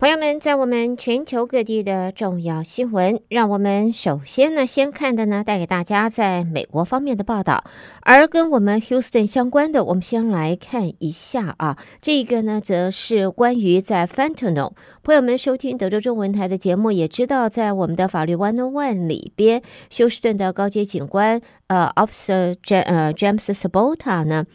[0.00, 7.62] 朋友们，在我们全球各地的重要新闻，让我们首先呢，先看的呢，带给大家在美国方面的报道。
[8.00, 14.72] 而跟我们 Houston 相关的，我们先来看一下啊，这个呢，则是关于在 Fentanyl。
[15.02, 24.46] 朋友们收听德州中文台的节目，也知道在我们的法律 One on One 里边，休斯顿的高阶警官呃，Officer J 呃 James Sabota 呢。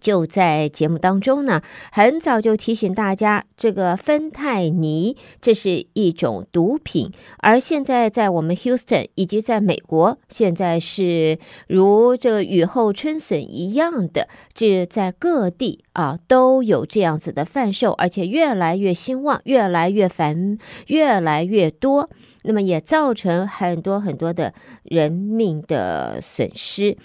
[0.00, 1.62] 就在节目当中呢，
[1.92, 22.10] 很早就提醒大家，这个芬太尼这是一种毒品，而现在在我们 Houston 以及在美国，现在是如这雨后春笋一样的，这在各地啊都有这样子的贩售，而且越来越兴旺，越来越繁，越来越多，
[22.44, 24.54] 那么也造成很多很多的
[24.84, 26.96] 人命的损失。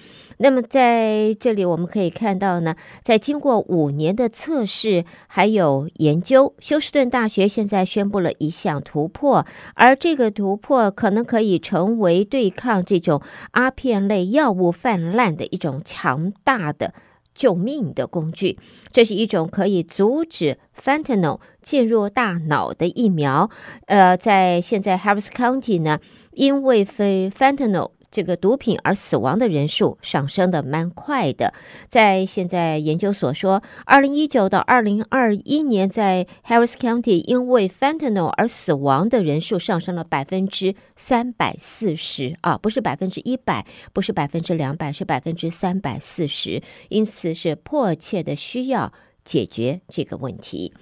[0.42, 13.22] 那么在这里我们可以看到呢，在经过五年的测试还有研究，休斯顿大学现在宣布了一项突破，而这个突破可能可以成为对抗这种
[13.52, 16.94] 阿片类药物泛滥的一种强大的
[17.40, 18.58] 救命的工具。
[18.92, 23.50] 这是一种可以阻止 fentanyl 进入大脑的疫苗。
[23.86, 26.00] 呃，在现在 Harris County 呢，
[26.32, 31.54] 因为非 fentanyl 这个毒品而死亡的人数上升的蛮快的，
[31.88, 42.38] 在现在研究所说，二零一九到二零二一年，在 Harris County 因为 fentanyl 而死亡的人数上升了百分之三百四十。
[42.42, 48.94] 啊，不是百分之一百，不是百分之两百，是百分之三百四十，因此是迫切的需要
[49.24, 50.74] 解决这个问题。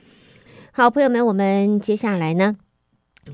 [0.71, 2.57] 好，朋友们，我们接下来呢，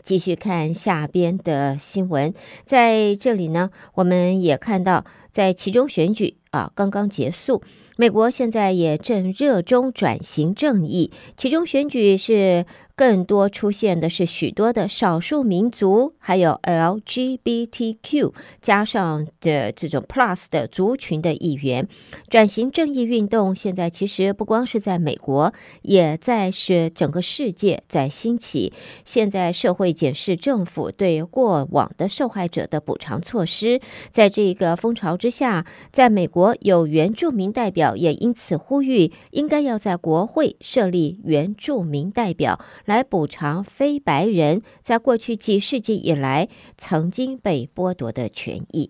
[0.02, 2.34] 继续看下边的新闻，
[2.66, 7.62] 在这里呢，我们也看到，在其中选举啊刚刚结束。
[7.96, 21.88] 美国现在也正热衷转型正义，其中选举是更多出现的是许多的少数民族，还有 LGBTQ 加上的这种 Plus 的族群的议员。
[22.30, 25.54] 转型正义运动现在其实不光是在美国，
[25.84, 28.74] 也在是整个世界在兴起。
[29.06, 37.83] 现在社会检视政府对过往的受害者的补偿措施，在这个风潮之下，在美国有原住民代表。
[37.96, 48.90] 也因此呼吁，应该要在国会设立原住民代表，来补偿非白人在过去几世纪以来曾经被剥夺的权益。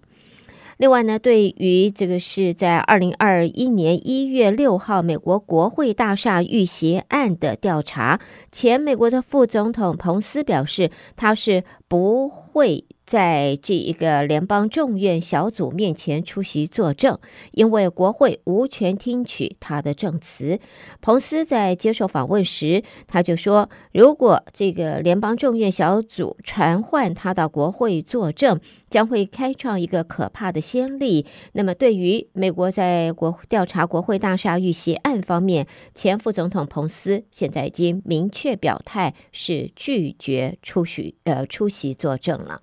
[0.77, 8.19] 另外呢，对于这个是在二零二一年一月六号美国国会大厦遇袭案的调查，
[8.51, 12.85] 前美国的副总统彭斯表示，他是不会。
[13.13, 17.19] 在这一个联邦众院小组面前出席作证，
[17.51, 20.59] 因为国会无权听取他的证词。
[20.99, 28.59] 彭斯在接受访问时，他就说：“如果这个联邦众院小组传唤他到国会作证，
[28.89, 42.61] 将会开创一个可怕的先例。”那么，对于美国在国调查国会大厦遇袭案方面，前副总统彭斯现在已经明确表态，是拒绝出席呃出席作证了。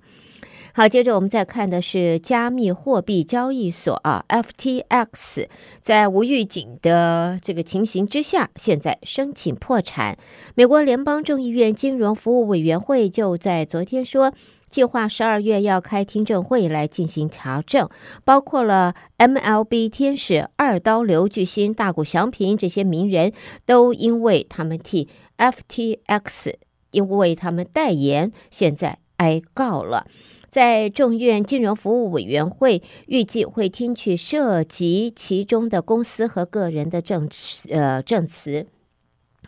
[0.72, 5.48] 好，接着我们再看的是加密货币交易所啊，FTX，
[5.80, 10.16] 在无预警的这个情形之下，现在申请破产。
[10.54, 14.32] 美国联邦众议院金融服务委员会就在昨天说，
[14.70, 17.88] 计划十二月要开听证会来进行查证，
[18.24, 23.32] 包括了 MLB 天使二刀流巨星大谷翔平这些名人，
[23.66, 26.54] 都因为他们替 FTX
[26.92, 30.06] 因为他们代言，现在挨告了。
[30.50, 38.66] 在众院金融服务委员会预计会听取涉及其中的公司和个人的证词，呃，证词，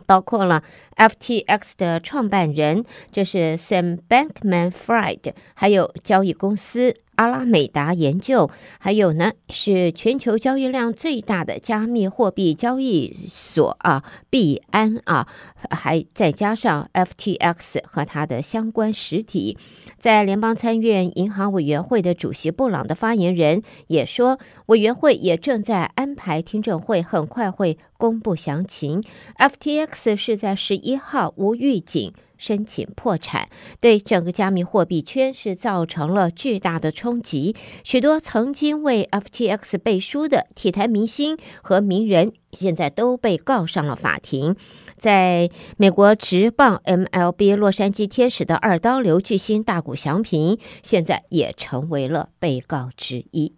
[0.05, 0.63] 包括了
[0.95, 6.95] FTX 的创办人，这是 Sam Bankman-Fried，还有交易公司。
[7.15, 15.27] 阿拉美达研究，还有呢，是全球交易量最大的加密货币交易所啊，币安啊，
[15.69, 19.57] 还再加上 FTX 和它的相关实体，
[19.99, 29.03] 在联邦参院银行委员会的主席布朗的发言人也说，委员会也正在安排听证会，很快会公布详情。
[29.37, 32.13] FTX 是在十一号无预警。
[32.43, 33.47] 申请破产，
[33.79, 37.55] 对整个加密货币圈是造成了巨大的冲击。
[37.85, 44.57] 许多曾经为 FTX 背书的体坛明星和名人，现在都被告上了法庭。
[44.97, 53.53] 在美国职棒 MLB 洛杉矶天使的二刀流巨星大谷翔平，现在也成为了被告之一。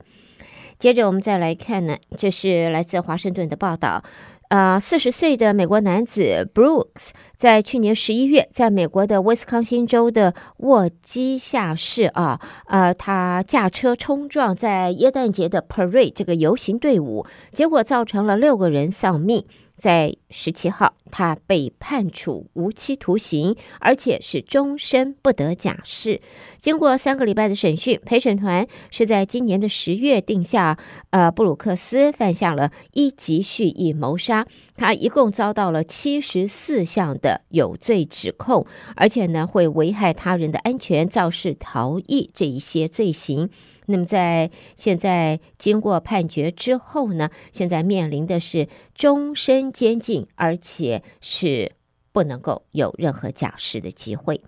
[0.78, 4.04] 接着我们再来看呢，这是来自华盛顿的报道。
[4.50, 19.46] 呃，四十岁的美国男子 Brooks 在去年十一月，在美国的威斯康星州的沃基下市啊，呃，他驾车冲撞在耶诞节的 Parade 这个游行队伍，结果造成了六个人丧命。
[19.78, 26.22] 在十七号，他被判处无期徒刑，而且是终身不得假释。
[26.58, 30.78] 经过三个礼拜的审讯，陪审团是在今年的十月定下，
[31.10, 34.48] 呃，布鲁克斯犯下了一级蓄意谋杀。
[34.76, 43.50] 他一共遭到了七十四项的有罪指控，而且呢，会危害他人的安全、肇事逃逸这一些罪行。
[43.88, 51.72] 那么在现在经过判决之后呢，现在面临的是终身监禁，而且是
[52.12, 54.42] 不能够有任何假释的机会。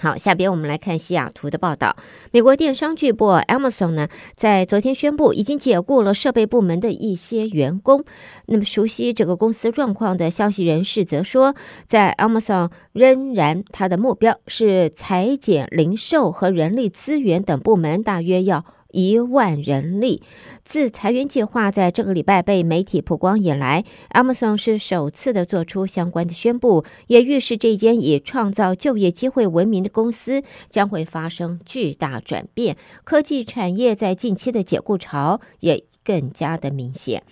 [0.00, 1.96] 好，下边我们来看西雅图的报道。
[2.30, 8.04] 美国电商巨擘 Amazon 呢，在昨天宣布已经解雇了设备部门的一些员工。
[8.46, 11.54] 那么，熟悉这个公司状况的消息人士则说，
[11.86, 18.64] 在 Amazon 仍然它的目标是裁减零售和人力资源等部门，大约要。
[18.92, 20.22] 一万人力。
[20.64, 32.76] 自裁员计划在这个礼拜被媒体曝光以来，Amazon 是首次的做出相关的宣布，也预示这间以创造就业机会闻名的公司将会发生巨大转变。
[33.02, 37.24] 科技产业在近期的解雇潮也更加的明显。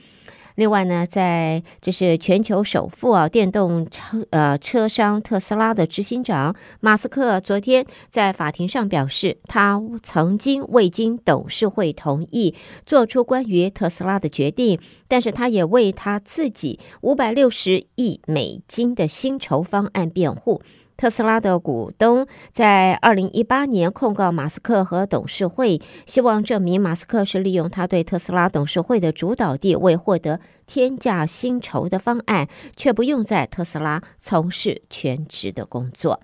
[0.60, 12.54] 另外呢，在这是全球首富啊，电动车呃车商特斯拉的执行长马斯克昨天在法庭上表示，他曾经未经董事会同意
[12.84, 14.78] 做出关于特斯拉的决定，
[15.08, 20.60] 但是他也为他自己五百六十亿美金的薪酬方案辩护。
[21.00, 36.20] 特斯拉的股东在二零一八年控告马斯克和董事会，希望证明马斯克是利用他对特斯拉董事会的主导地位，获得天价薪酬的方案，却不用在特斯拉从事全职的工作。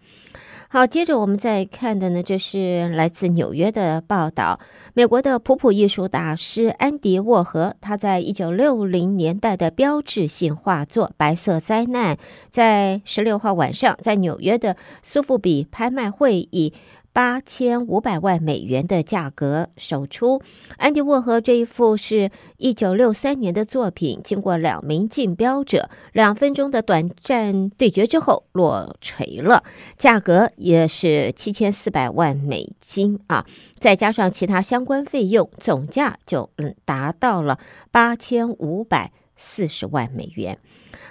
[0.68, 4.58] 好，接着我们再看的呢，这是来自纽约的报道。
[4.94, 12.16] 美国的普普艺术大师安迪沃荷，他在一九六零年代的标志性画作《白色灾难》
[12.50, 16.72] 在十六号晚上在纽约的苏富比拍卖会以
[17.16, 20.42] 八千五百万美元的价格售出。
[20.76, 22.28] 安迪沃荷这一幅是
[22.58, 29.64] 一九六三年的作品，经过两名竞标者两分钟的短暂对决之后落锤了，
[29.96, 33.46] 价格也是七千四百万美金啊，
[33.78, 37.58] 再加上其他相关费用，总价就嗯达到了
[37.90, 40.58] 八千五百四十万美元。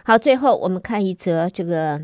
[0.04, 2.02] 好，最后我们看一则这个。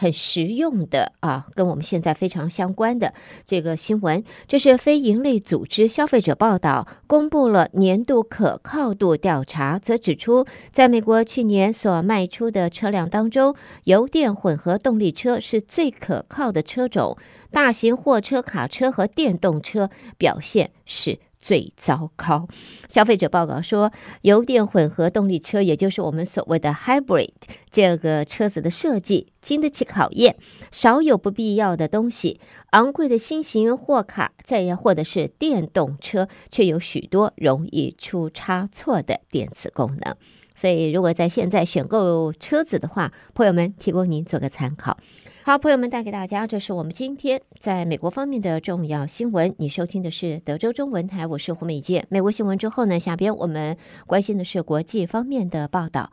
[0.00, 3.12] 很实用的啊，跟我们现在非常相关的
[3.44, 13.54] 这个新闻，这是非营利组织消费者报道公布了年度可靠度调查，则指出，在美国去年所卖出的车辆当中，
[13.84, 17.18] 油电混合动力车是最可靠的车种，
[17.50, 22.46] 大型货车、卡车和电动车表现是最糟糕。
[22.88, 23.92] 消费者报告说，
[24.22, 27.30] 油电混合动力车，也就是我们所谓的 hybrid，
[27.70, 30.36] 这个车子的设计经得起考验，
[30.70, 32.40] 少有不必要的东西。
[32.70, 40.16] 昂贵的新型货卡，再或者是电动车，却有许多容易出差错的电子功能。
[40.54, 44.98] 所以，如果在现在选购车子的话，朋友们提供您做个参考。
[45.42, 49.54] 好，朋友们带给大家，这是我们今天在美国方面的重要新闻。
[49.56, 52.06] 你收听的是德州中文台，我是胡美健。
[52.10, 53.74] 美国新闻之后呢，下边我们
[54.06, 56.12] 关心的是国际方面的报道。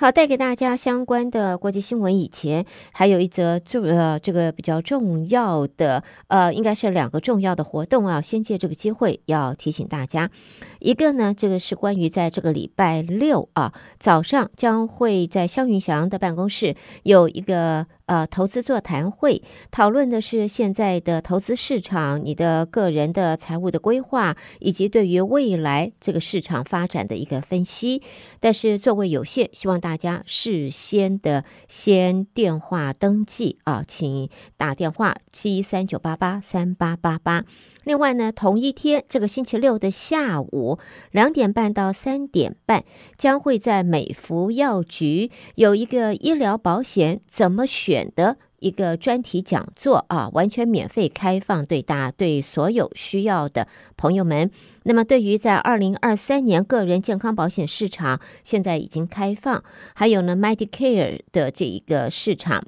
[0.00, 2.16] 好，带给大家相关的国际新闻。
[2.16, 8.22] 以前还有一则重呃，这个比较重要的呃，应该是两个重要的活动啊。
[8.22, 10.30] 先借这个机会要提醒大家，
[10.78, 17.88] 一个呢，这个是关于在这个礼拜六啊早上将会在肖云祥的办公室有一个。
[18.08, 28.02] 呃，投资座谈会讨论的是现在的投资市场，你的个人的财务的规划，以及对于未来这个市场发展的一个分析。
[28.40, 37.44] 但是座位有限，希望大家事先的先电话登记啊，请打电话七三九八八三八八八。
[37.84, 40.78] 另外呢，同一天这个星期六的下午
[41.10, 42.84] 两点半到三点半，
[43.18, 47.97] 将会在美福药局有一个医疗保险怎么选。
[47.98, 54.50] 选的一个专题讲座啊，完全免费开放对大家对所有需要的朋友们。
[54.84, 59.62] 那么，对于在二零二三年个人健康保险市场，现在已经开放，
[59.94, 62.64] 还有呢，Medicare 的这一个市场。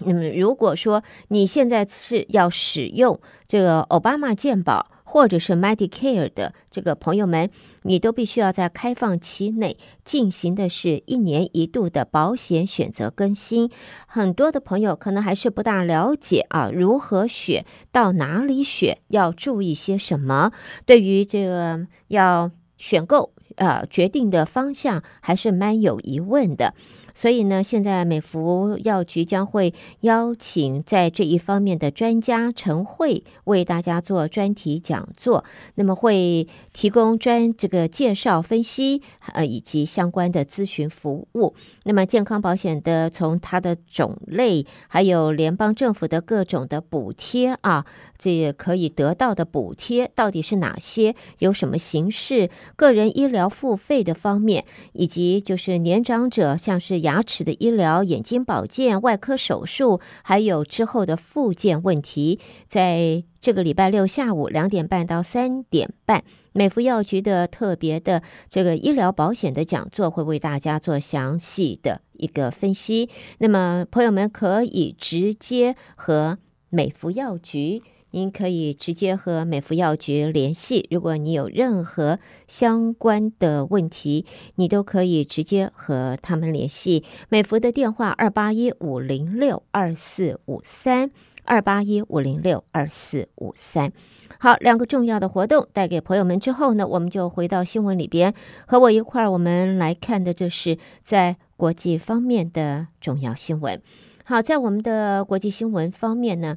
[0.00, 7.50] 那么如果说你现在是要使用这个奥巴马健保，或者是 Medicare 的这个朋友们，
[7.88, 13.70] 你都必须要在开放期内进行的是一年一度的保险选择更新。
[14.06, 20.52] 很多的朋友可能还是不大了解啊，如何选，到哪里选，要注意些什么？
[20.84, 26.74] 对于这个要选购呃决定的方向，还是蛮有疑问的。
[27.18, 35.44] 所以呢，现在美福药局将会邀请在这一方面的专家陈慧为大家做专题讲座，
[35.74, 41.56] 那么会提供专这个介绍、分析，呃，以及相关的咨询服务。
[41.82, 47.84] 那么健康保险的从它的种类，还有联邦政府的各种的补贴啊，
[48.16, 51.16] 这也可以得到的补贴到底是哪些？
[51.40, 52.48] 有什么形式？
[52.76, 57.07] 个人医疗付费的方面，以及就是年长者像是。
[57.08, 62.38] 牙齿的医疗、眼睛保健、外科手术，还有之后的复健问题，
[62.68, 66.22] 在这个礼拜六下午两点半到三点半，
[66.52, 73.08] 美福药局的特别的这个医疗保险的讲座会为大家做详细的一个分析。
[73.38, 76.36] 那么，朋友们可以直接和
[76.68, 77.82] 美福药局。
[78.10, 84.24] 您可以直接和美福药局联系，如果你有任何相关的问题，
[84.54, 87.04] 你都可以直接和他们联系。
[87.28, 91.10] 美福的电话二八一五零六二四五三
[91.44, 93.92] 二八一五零六二四五三。
[94.38, 98.32] 好，两个重要的活动带给朋友们之后呢，我们就回到新闻里边，
[98.66, 103.82] 和我一块儿我们来看的，就是在国际方面的重要新闻。
[104.24, 106.56] 好，在我们的国际新闻方面呢。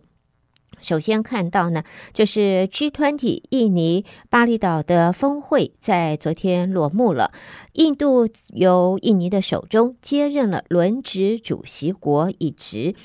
[0.82, 1.84] 首先看到呢，
[2.14, 7.32] 就是 G20 印尼巴厘岛的峰会在昨天落幕了。
[7.74, 12.96] 印度由印尼的手中接任了轮值主席国一职。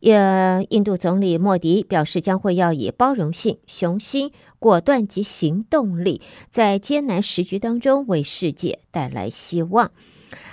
[0.00, 9.90] 呃，印度总理莫迪表示，将会要以包容性、雄心、果断及行动力，在艰难时局当中为世界带来希望。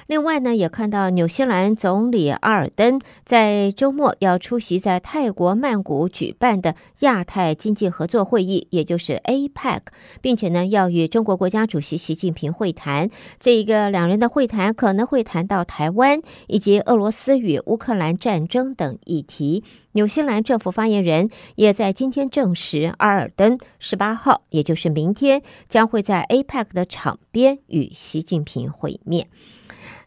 [0.08, 9.82] 另外呢，也看到纽西兰总理阿尔登在周末要出席在泰国曼谷举办的亚太经济合作会议，也就是 APEC，
[10.22, 13.10] 并且呢要与中国国家主席习近平会谈。
[13.40, 19.64] 这一个两人的会谈可能会谈到台湾以及俄罗斯与乌克兰战争等议题。
[19.94, 29.28] 纽西兰政府发言人也在今天证实，阿尔登十八号，也就是明天，将会在 APEC 的场边与习近平会面。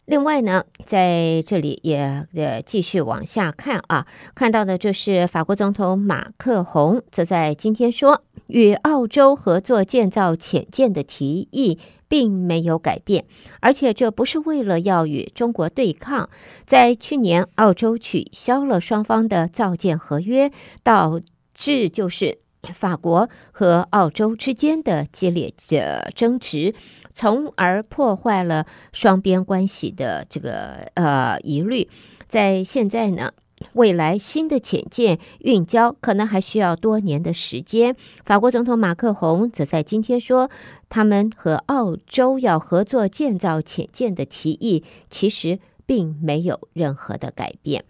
[0.07, 13.25] 另外呢，在这里也呃继续往下看啊，看到的就是法国总统马克宏则在今天说，与澳洲合作建造潜舰的提议并没有改变，
[13.59, 16.29] 而且这不是为了要与中国对抗。
[16.65, 20.49] 在去年，澳洲取消了双方的造舰合约，
[20.83, 21.19] 导
[21.53, 22.39] 致就是。
[22.73, 26.73] 法国和澳洲之间的激烈的争执，
[27.13, 31.89] 从而破坏了双边关系的这个呃疑虑。
[32.27, 33.31] 在现在呢，
[33.73, 37.95] 未来新的潜舰运交可能还需要多年的时间。
[38.25, 40.49] 法国总统马克宏则在今天说，
[40.89, 47.85] 他们和澳洲要合作建造潜舰的提议，其实并没有任何的改变。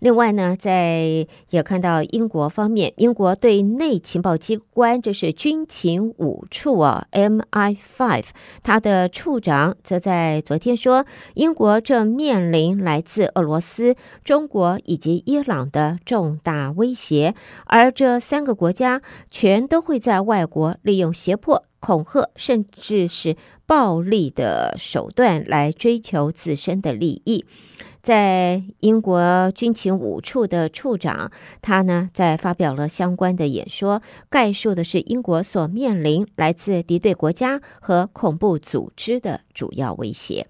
[0.00, 8.24] 另外呢，在也看到英国方面，英国对内情报机关就是军情五处啊，MI5，
[8.62, 17.34] 它的处长则在昨天说，英国正面临来自俄罗斯、中国以及伊朗的重大威胁，
[17.66, 27.44] 而这三个国家全都会在外国利用胁迫、恐吓，甚至是暴力的手段来追求自身的利益。
[28.06, 40.46] 在英国军情五处的处长，他呢在发表了相关的演说，概述的是英国所面临来自敌对国家和恐怖组织的主要威胁。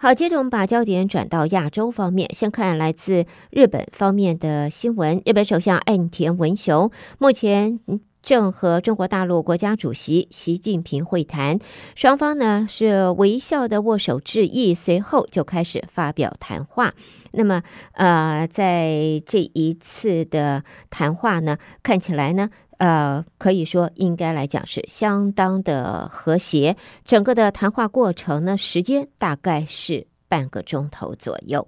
[0.00, 5.22] 好，接着我们把焦点转到亚洲方面，先看来自日本方面的新闻。
[5.24, 8.09] 日本首相岸田文雄目前。
[8.22, 11.58] 正和中国大陆国家主席习近平会谈，
[11.94, 16.94] 双方呢是微笑的握手致意，随后就开始发表谈话。
[17.32, 17.62] 那么，
[17.92, 26.76] 呃，在这一次的谈话呢，看起来呢，呃，可以说应该来讲是相当的和谐。
[27.04, 31.66] 整个的谈话过程呢，时间大概是半个钟头左右。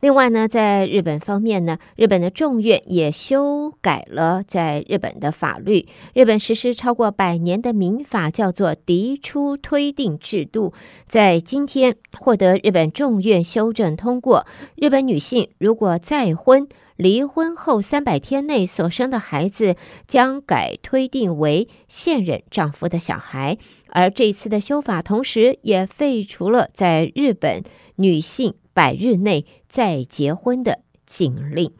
[0.00, 5.86] 另外呢，在日本方面呢，日本的众院也修改了在日本的法律。
[6.14, 10.72] 日本实施超过百年的民法叫做嫡出推定制度，
[11.06, 14.46] 在今天获得日本众院修正通过。
[14.74, 16.66] 日本女性如果再婚，
[16.96, 19.76] 离婚后三百天内所生的孩子
[20.06, 23.58] 将改推定为现任丈夫的小孩。
[23.88, 27.62] 而这一次的修法，同时也废除了在日本
[28.00, 31.70] 女性百日内再结婚的禁令。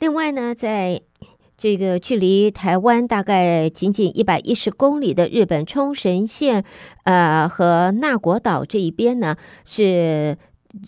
[0.00, 1.00] 另外呢，在
[1.56, 6.64] 这个距离台湾大概仅仅一百一十公里的日本冲绳县，
[7.04, 10.36] 呃，和那国岛这一边呢，是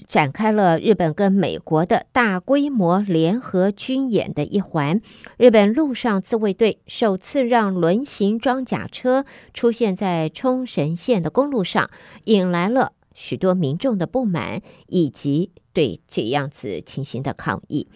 [0.06, 5.00] 展开了日本跟美国的大规模联合军演的一环。
[5.38, 9.24] 日本陆上自卫队首次让轮型装甲车
[9.54, 11.88] 出现在冲绳县的公路上，
[12.24, 12.92] 引来了。
[13.18, 17.88] 许多民众的不满，以及对这样子情形的抗议。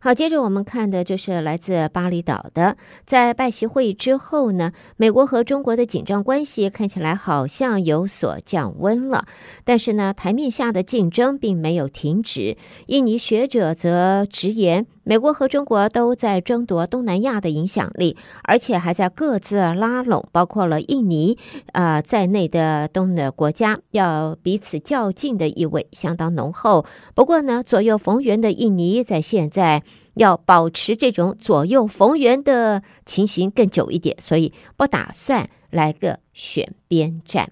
[0.00, 9.26] 好，接着我们看的就是来自巴厘岛的，在拜习会议之后呢，美国和中国的紧张关系看起来好像有所降温了，
[9.64, 12.56] 但是呢，台面下的竞争并没有停止。
[12.86, 21.38] 印尼学者则直言，美国和中国都在争夺东南亚的影响力，而且还在各自拉拢，包括了印尼
[21.70, 26.84] 啊、呃、在内的东的国家，要彼此较劲的意味相当浓厚。
[27.14, 29.84] 不过呢，左右逢源的印尼在现在。
[30.16, 37.50] 要保持这种左右逢源的情形更久一点，所以不打算来个选边站。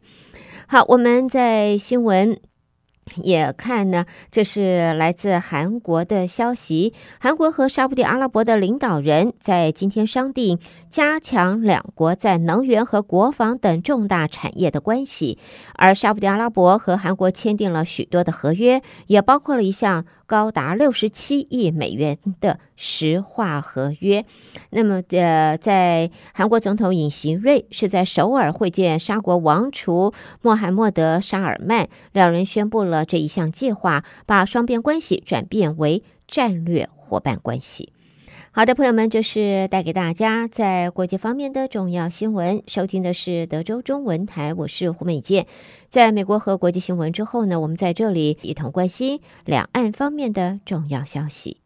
[0.66, 2.40] 好，我们在新闻。
[3.16, 6.94] 也看呢，这是来自韩国的消息。
[7.20, 10.58] 韩国和沙乌地阿拉伯的领导人在今天商定
[10.88, 15.38] 加强两国在能源和国防等重大产业的关系。
[15.74, 24.24] 而沙乌地阿拉伯和韩国签订了许多的合约，也包括了一项高达六十七亿美元的石化合约。
[24.70, 37.94] 那么，呃，在韩国总统尹锡瑞是在首尔会见沙国王储穆罕默德·沙尔曼，两人宣布了这一项计划，把双边关系转变为战略伙伴关系。
[38.52, 42.62] 好的，朋友们，这是带给大家在国际方面的重要新闻。
[42.68, 45.46] 收听的是德州中文台，我是胡美健。
[45.88, 51.63] 在美国和国际新闻之后呢，我们在这里一同关心两岸方面的重要消息。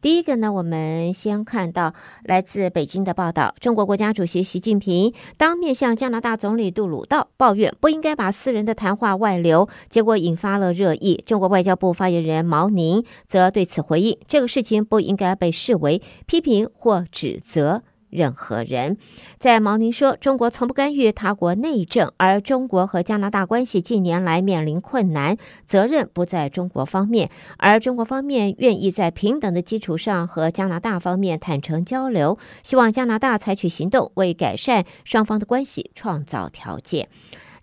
[0.00, 1.92] 第一个呢，我们先看到
[2.24, 11.22] 来自北京的报道，中国国家主席习近平当面向加拿大总理杜鲁道抱怨不应该把私人的谈话外流，结果引发了热议。
[11.26, 17.82] 中国外交部发言人毛宁则对此回应，这个事情不应该被视为批评或指责。
[18.10, 18.96] 任何人，
[19.38, 37.08] 在毛宁说：“中国从不干预他国内政，而中国和加拿大关系近年来面临困难，责任不在中国方面，而中国方面愿意在平等的基础上和加拿大方面坦诚交流，希望加拿大采取行动，为改善双方的关系创造条件。”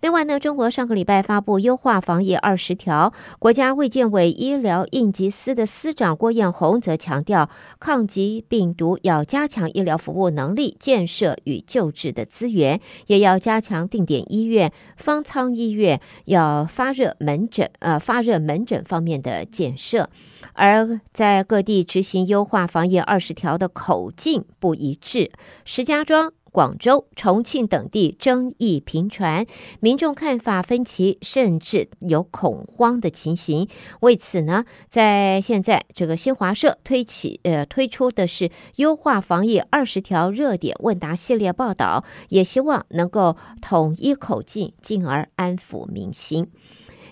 [0.00, 7.48] 另外呢，中国上个礼拜发布优化防疫二十条，国家卫健委医疗应急司的司长郭彦宏则强调，
[7.80, 20.10] 抗击病毒要加强医疗服务能力建设与救治的资源，也要加强定点医院、方舱医院要发热门诊呃发热门诊方面的建设，
[20.52, 25.32] 而在各地执行优化防疫二十条的口径不一致，
[25.64, 26.35] 石家庄。
[26.56, 29.44] 广州、重庆等地争议频传，
[29.80, 33.68] 民众看法分歧，甚至有恐慌的情形。
[34.00, 46.50] 为此呢，在现在这个新华社推起呃推出的是优化防疫二十条热点问答系列报道，也希望能够统一口径，进而安抚民心。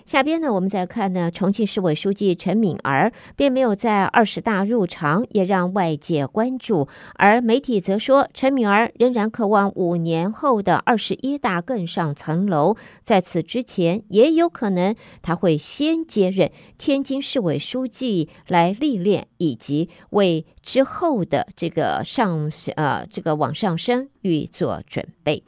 [0.05, 6.87] 下边呢，我们再看呢，重庆市委书记陈敏尔并没有在二十大入场，也让外界关注。
[7.15, 12.75] 而媒体则说，陈敏尔仍然渴望五年后的二十一大更上层楼。
[13.01, 25.43] 在此之前，也有可能他会先接任天津市委书记，来历练以及为之后的这个上呃这个往上升预做准备。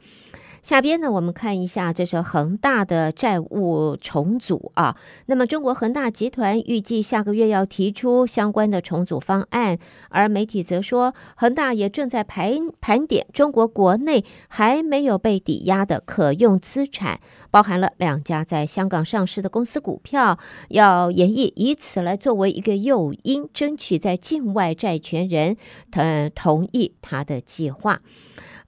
[0.62, 4.96] 下边呢，我们看一下，这是恒大的债务重组啊。
[5.26, 9.78] 那么，中国恒大集团预计下个月要提出相关的重组方案，
[10.10, 25.56] 而媒体则说，恒大也正在盘盘点中国国内还没有被抵押的可用资产，包含了两家在香港上市的公司股票，要演绎以此来作为一个诱因，争取在境外债权人
[25.90, 28.00] 同同意他的计划。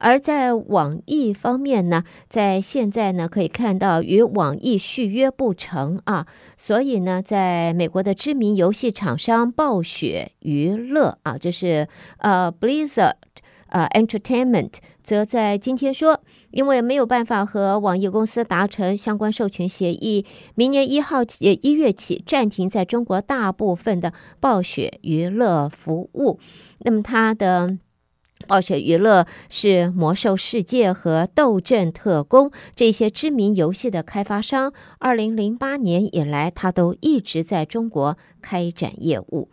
[0.00, 11.86] 而在网易方面呢，在现在呢可以看到与网易续约不成啊，所以呢，在美国的知名游戏厂商暴雪娱乐啊，就是
[12.18, 13.12] 呃 Blizzard
[13.68, 26.40] 呃 Entertainment，则在今天说，因为没有办法和网易公司达成相关授权协议，明年一号起一月起暂停在中国大部分的暴雪娱乐服务。
[26.78, 27.78] 那么它的。
[28.46, 34.72] 暴雪娱乐是《魔兽世界》和《斗阵特工》这些知名游戏的开发商。
[34.98, 39.48] 二零零八年以来，他都一直在中国开展业务。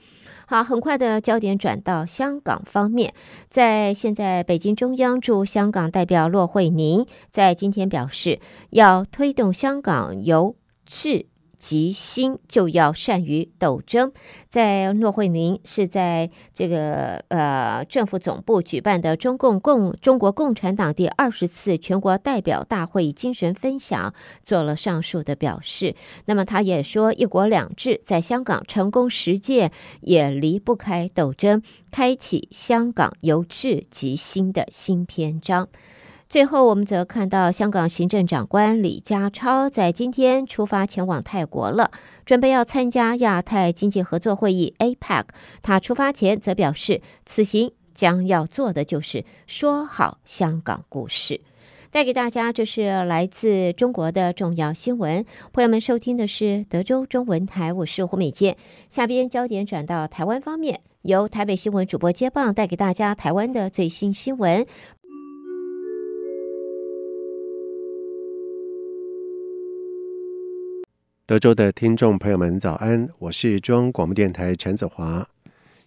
[0.47, 3.13] 好，很快的焦点转到香港方面，
[3.49, 11.25] 在现在北京中央驻香港代表骆惠宁在今天表示，要推动香港由治
[11.57, 14.11] 及兴就要善于斗争。
[14.49, 25.95] 在诺惠宁是在这个呃政府总部举办的中共共中国共产党第二十次全国代表大会精神分享，做了上述的表示。
[26.25, 35.67] 那么他也说，一国两制在香港成功实践，也离不开斗争，开启香港由治及兴的新篇章。
[36.29, 41.89] 最后，我们则看到香港行政长官李家超在今天出发前往泰国了，
[42.25, 45.23] 准备要参加亚太经济合作会议 （APEC）。
[45.61, 51.39] 他出发前则表示，此行将要做的就是说好香港故事。
[51.89, 55.25] 带给大家这是来自中国的重要新闻。
[55.53, 58.57] 朋友们，收听的是德州中文台，我是胡美健。
[58.89, 64.67] 下边焦点转到台湾方面，由台北新闻主播接棒，带给大家台湾的最新新闻。
[71.27, 73.09] 德州的听众朋友们，早安！
[73.19, 75.27] 我是中央广播电台陈子华，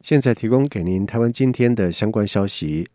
[0.02, 2.86] 现在提供给您台湾今天的相关消息。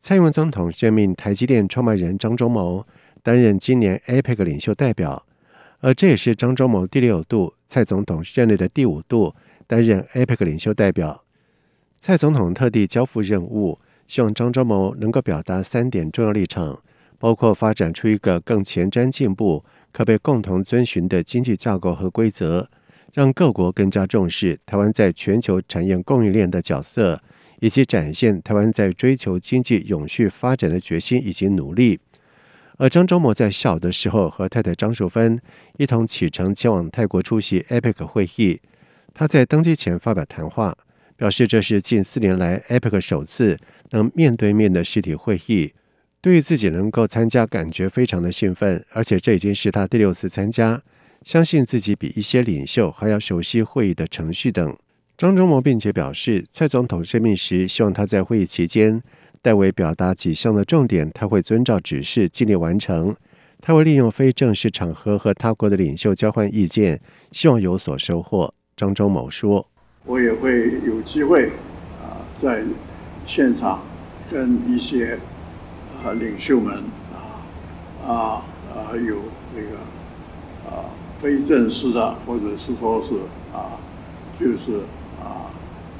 [0.00, 2.86] 蔡英文总统任命台积电创办人张忠谋
[3.20, 5.26] 担任今年 APEC 领袖代表，
[5.80, 9.34] 而这也是张忠谋第六度，蔡总统任内的第五度
[9.66, 11.24] 担任 APEC 领袖代表。
[12.00, 16.80] 蔡总统特地交付任务，希望张忠谋能够表达三点重要立场，
[17.18, 19.64] 包括发展出一个更前瞻进步。
[19.96, 22.68] 可被共同遵循的经济架构和规则，
[23.14, 27.18] 让各国更加重视台湾在全球产业供应链的角色，
[27.60, 31.98] 以及展现台湾在追求经济永续发展的决心以及努力。
[32.76, 35.40] 而张忠谋在下午的时候和太太张淑芬
[35.78, 38.60] 一同启程前往泰国出席 APEC 会议。
[39.14, 40.76] 他在登机前发表谈话，
[41.16, 43.56] 表示这是近四年来 APEC 首次
[43.92, 45.72] 能面对面的实体会议。
[46.26, 50.82] 对于自己能够参加，感觉非常的兴奋，而且这已经是他第六次参加，
[51.22, 54.76] 相信自己比一些领袖还要熟悉会议的程序等。
[55.16, 59.00] 张忠谋并且表示，蔡总统任命时，希望他在会议期间
[59.40, 63.14] 代为表达几项的重点，他会遵照指示尽力完成。
[63.60, 68.52] 他会利用非正式场合和他国的领袖交换意见，希望有所收获。
[68.76, 69.64] 张忠谋说
[70.04, 71.50] ：“我也会有机会
[72.02, 72.64] 啊，在
[73.24, 73.84] 现场
[74.28, 75.16] 跟一些。”
[76.14, 77.42] 领袖们啊
[78.06, 78.42] 啊
[78.72, 79.16] 啊，有
[79.54, 79.76] 那个
[80.70, 80.84] 啊
[81.20, 83.14] 非正式的，或者是说是
[83.56, 83.78] 啊，
[84.38, 84.80] 就是
[85.20, 85.48] 啊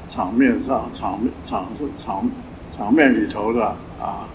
[0.09, 2.29] 场面上场场是场
[2.75, 3.65] 场面里头的
[3.99, 4.29] 啊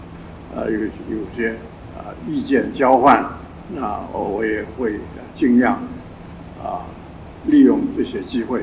[0.55, 1.51] 啊有有些
[1.97, 3.25] 啊意见交换，
[3.73, 4.99] 那我也会
[5.33, 5.75] 尽量
[6.63, 6.83] 啊
[7.45, 8.61] 利用这些机会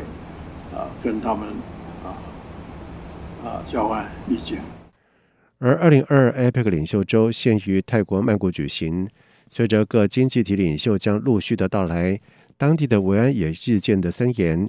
[0.75, 1.49] 啊跟他们
[2.05, 2.09] 啊
[3.44, 4.61] 啊交换意见。
[5.62, 9.07] 而二零二二 APEC 领袖周现于泰国曼谷举行，
[9.51, 12.18] 随着各经济体领袖将陆续的到来，
[12.57, 14.66] 当地的维安也日渐的森严。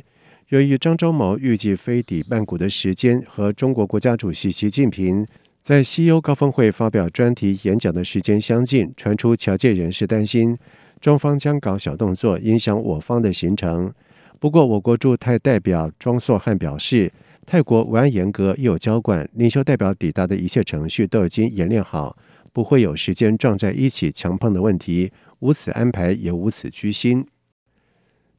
[0.50, 5.26] 由于张忠谋预计飞抵曼谷的时间和中国国家主席习近平
[5.64, 10.58] 在西欧高峰会发表专题演讲的时间相近，传出侨界人士担心
[11.00, 13.94] 中方将搞小动作，影响我方的行程。
[14.42, 17.10] 不过，我国驻泰代表庄硕汉表示。
[17.52, 22.16] 泰国维安严格，又有交管，领袖代表抵达的一切程序都已经演练好，
[22.54, 27.28] 不会有时间撞在一起强碰的问题，无此安排也无此居心。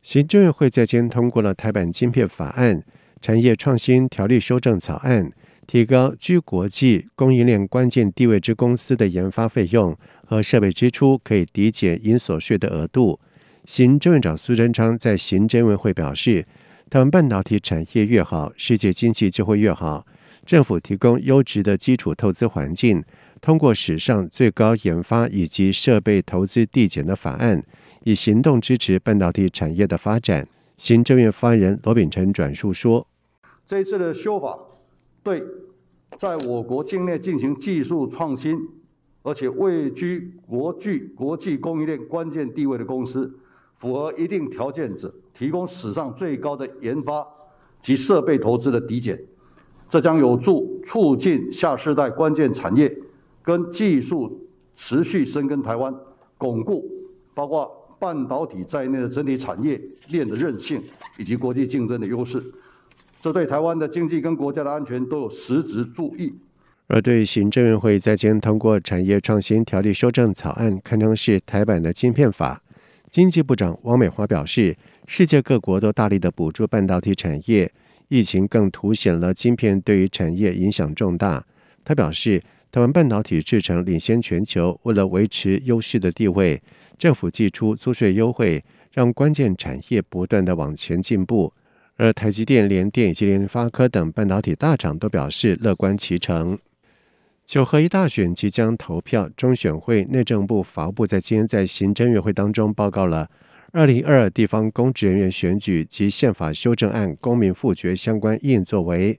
[0.01, 2.83] 行政院会在今通过了台版晶片法案、
[3.21, 5.31] 产业创新条例修正草案，
[5.67, 9.95] 提高居国际供应链关键地位之公司的研发费用
[10.25, 13.21] 和设备支出可以抵减应所税的额度。
[13.67, 16.47] 行政院长苏贞昌在行政院会表示。
[16.93, 20.07] 台湾半导体产业越好，世界经济就会越好。
[20.45, 23.03] 政府提供优质的基础投资环境，
[23.41, 27.65] 通过史上最高研发以及设备投资递减的法案，
[28.05, 30.47] 以行动支持半导体产业的发展。
[30.77, 33.07] 行政院发言人罗秉成转述说
[33.65, 34.59] ：“这一次的修法，
[35.23, 35.43] 对
[36.19, 38.69] 在我国境内进行技术创新，
[39.23, 43.39] 而且位居国际国际供应链关键地位的公司，
[43.77, 47.27] 符合一定条件者，提供史上最高的研发
[47.81, 49.21] 及设备投资的抵减，
[49.89, 52.97] 这将有助促进下世代关键产业
[53.43, 55.93] 跟技术持续深耕台湾，
[56.39, 56.89] 巩固
[57.35, 60.81] 包括半导体在内的整体产业链的韧性
[61.19, 62.41] 以及国际竞争的优势。
[63.21, 66.33] 这对台湾的经济跟国家的安全都有实质注意。
[66.87, 72.63] 而对行政院会在今通过产业创新条例修正草案，堪称是台版的晶片法。
[73.11, 74.75] 经济部长王美花表示，
[75.15, 77.71] 世界各国都大力的补助半导体产业，
[78.09, 81.45] 疫情更凸显了晶片对于产业影响重大。
[81.85, 86.63] 他表示，台湾半导体制程领先全球，为了维持优势的地位，
[86.97, 91.53] 政府寄出租税优惠，让关键产业不断的往前进步。
[91.97, 96.59] 而台积电、联电以及联发科等半导体大厂都表示乐观其成。
[97.45, 103.29] 九合一大选即将投票，中选会、内政部、法务部在今天在行政院会当中报告了
[103.75, 109.19] 二零二二地方公职人员选举及宪法修正案公民复决相关应作为。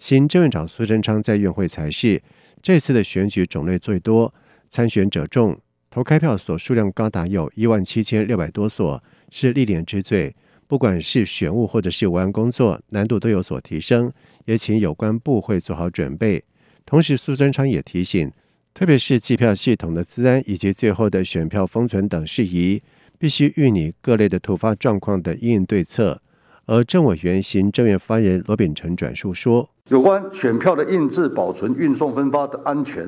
[0.00, 2.20] 行政院长苏贞昌在院会才是
[2.60, 4.34] 这次的选举种类最多，
[4.68, 5.56] 参选者众，
[5.90, 10.34] 投开票所数量高达有一万七千六百多所，是历年之最。
[10.66, 14.12] 不管是选务或者是文案工作，难度都有所提升，
[14.46, 16.42] 也请有关部会做好准备。
[16.84, 18.32] 同时，苏贞昌也提醒，
[18.72, 22.82] 特别是计票系统的资安以及最后的选票封存等事宜，
[23.18, 26.20] 必须预拟各类的突发状况的应对策。
[26.66, 33.06] 而政委原行政院发言人罗秉成转述说，有关选票的印制、保存、运送、分发的安全，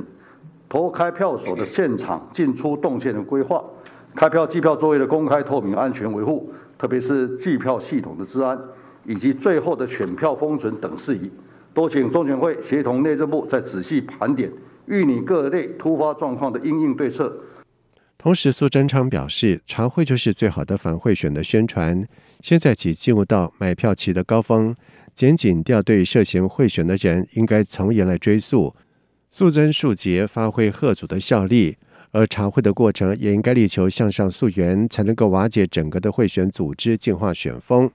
[0.69, 3.65] 投开票所的现场进出动线的规划，
[4.15, 6.53] 开票计票作业的公开透明、安全维护。
[6.79, 8.59] 特别是计票系统的治安，
[9.07, 11.31] 以及最后的选票封存等事宜，
[11.73, 14.53] 都请中选会协同内政部再仔细盘点，
[14.85, 17.35] 预拟各类突发状况的应应对策。
[18.27, 22.05] 同时，苏贞昌表示，茶会就是最好的反贿选的宣传。
[22.43, 24.75] 现在即进入到买票期的高峰，
[25.15, 28.75] 检警调对涉嫌贿选的人，应该从严来追诉，
[29.31, 31.77] 肃侦肃节，发挥吓阻的效力。
[32.11, 37.89] 而查贿的过程也应该力求向上溯源，才能够瓦解整个的贿选组织，净化选风。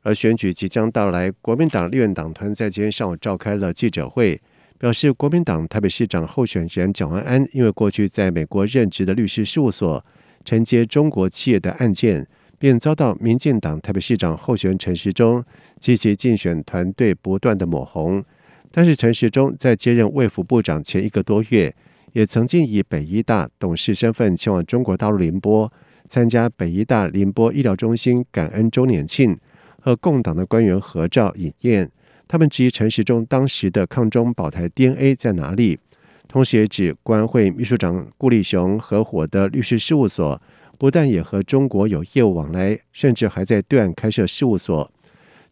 [0.00, 4.40] 而选举即将到来，国民党立院党团在今天上午召开了记者会，
[4.82, 10.04] 表示国民党台北市长候选人蒋万安因为过去在美国任职的律师事务所
[10.44, 12.26] 承接中国企业的案件，
[12.58, 15.44] 便遭到民进党台北市长候选人陈时中
[15.78, 18.24] 及其竞选团队不断的抹红。
[18.72, 21.72] 但是陈时中在接任卫福部长前一个多月，
[22.12, 25.72] 也曾经以北医大董事身份前往中国大陆宁波，
[26.08, 29.38] 参加北医大宁波医疗中心感恩周年庆，
[29.78, 31.88] 和共党的官员合照饮宴。
[32.32, 35.78] 他们质疑陈时中当时的抗中保台 DNA 在哪里，
[36.26, 40.40] 同时也指国安会秘书长顾立雄合伙的律师事务所，
[40.78, 44.90] 不但也和中国有业务往来，甚至还在对岸开设事务所。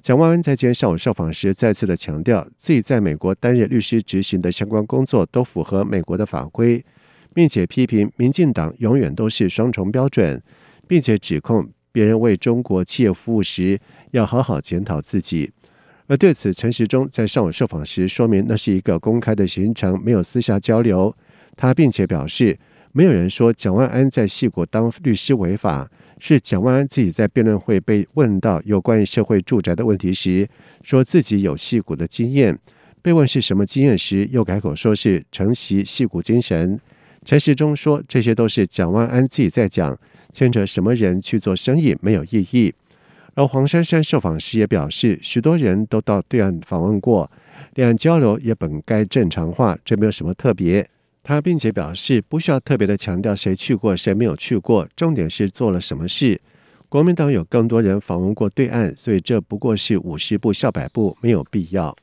[0.00, 6.82] 蒋万安在今天上午受访时，再次的强调，自己在美国担任律师执行的相关工作都符合美国的法规，
[7.34, 10.42] 并且批评民进党永远都是双重标准，
[10.88, 13.78] 并且指控别人为中国企业服务时
[14.12, 15.52] 要好好检讨自己。
[16.10, 21.14] 而对此，陈时中在上午受访时说明，那是一个公开的行程，没有私下交流。
[21.56, 22.58] 他并且表示，
[22.90, 25.88] 没有人说蒋万安在戏谷当律师违法。
[26.18, 30.48] 是蒋万安自己在辩论会被问到有关于社会住宅的问题时，
[30.82, 32.58] 说自己有戏谷的经验。
[33.00, 36.80] 被问是什么经验时，又改口说是承袭戏谷精神。
[37.24, 39.96] 陈时中说这些都是蒋万安自己在讲，
[40.32, 42.74] 牵扯什么人去做生意没有意义。
[43.34, 47.30] 而黄珊珊受访时也表示，许多人都到对岸访问过，
[47.74, 50.88] 两岸交流也本该正常化，这没有什么特别。
[51.22, 56.40] 他并且表示，不需要特别的强调谁去过，谁没有去过，重点是做了什么事。
[56.88, 61.96] 国民党有更多人访问过对岸，所以这不过是五十步笑百步，没有必要。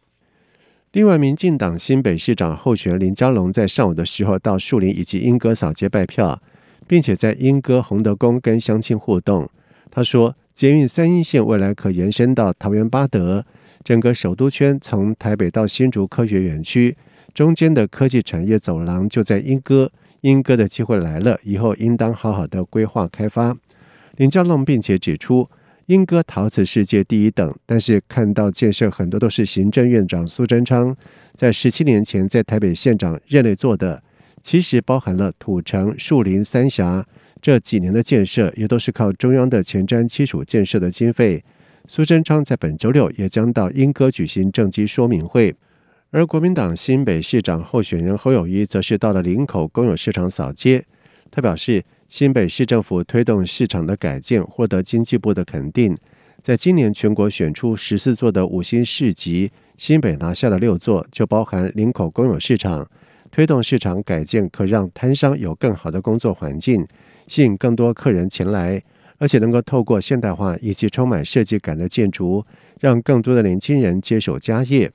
[0.94, 6.42] 另外，民进党新北市长候选人林佳龙在上午的时候到树林以及莺歌扫街拜票，
[6.88, 9.50] 并且在莺歌洪德宫跟乡亲互动。
[9.92, 13.46] 他说，捷运三莺线未来可延伸到桃园八德，
[13.84, 16.98] 整个首都圈从台北到新竹科学园区。
[17.32, 19.92] 中间的科技产业走廊就在莺歌，
[20.22, 23.56] 莺歌的机会来了，以后应当好好的规划开发。
[24.16, 25.48] 林佳龙并且指出，
[25.86, 30.98] 莺歌陶瓷世界第一等，但是看到建设很多都是行政院长苏贞昌
[31.36, 34.02] 在十七年前在台北县长任内做的，
[34.42, 37.06] 其实包含了土城、树林、三峡
[37.42, 41.44] 这几年的建设，也都是靠中央的前瞻基础建设的经费。
[41.88, 45.56] 苏贞昌在本周六也将到莺歌举行政绩说明会。
[46.12, 50.84] 而国民党新北市长候选人侯友谊则是到了林口公有市场扫街。
[51.30, 55.98] 他表示，新北市政府推动市场的改建，获得经济部的肯定。
[56.42, 62.90] 在今年全国选出十四座的五星市集，新北拿下了六座，就包含林口公有市场。
[63.30, 66.88] 推动市场改建，可让摊商有更好的工作环境，
[67.28, 68.82] 吸引更多客人前来，
[69.18, 72.44] 而且能够透过现代化以及充满设计感的建筑，
[72.80, 74.92] 让更多的年轻人接手家业。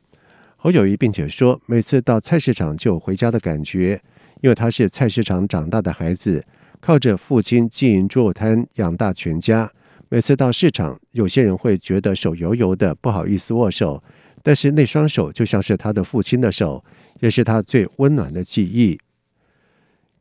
[0.56, 4.00] 侯友谊并且说，每次到菜市场就有回家的感觉，
[4.40, 6.44] 因为他是菜市场长大的孩子，
[6.80, 9.70] 靠着父亲经营猪肉摊养大全家。
[10.08, 14.02] 每次到市场，有些人会觉得手油油的，不好意思握手，
[14.42, 16.84] 但是那双手就像是他的父亲的手。
[17.20, 18.98] 也是他最温暖的记忆。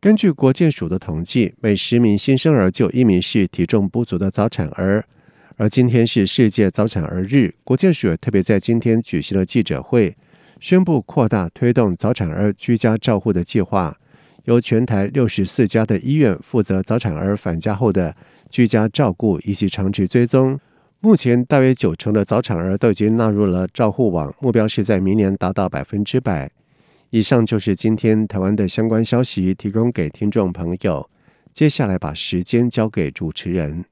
[0.01, 5.05] 根据国健署的统计，每十名新生儿就一名是体重不足的早产儿。
[5.57, 10.17] 而今天是世界早产儿日，国健署特别在今天举行了记者会，
[10.59, 13.95] 宣布扩大推动早产儿居家照护的计划，
[14.45, 18.15] 由全台六十四家的医院负责早产儿返家后的
[18.49, 20.59] 居家照顾以及长期追踪。
[20.99, 26.49] 目前大约九成的早产儿都已经纳入了照护网，目标是在明年达到百分之百。
[27.11, 31.09] 以上就是今天台湾的相关消息，提供给听众朋友。
[31.53, 33.83] 接下来把时间交给主持人。